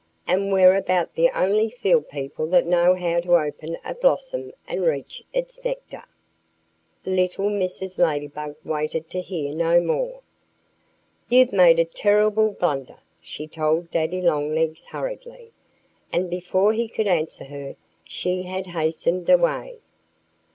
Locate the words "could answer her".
16.87-17.75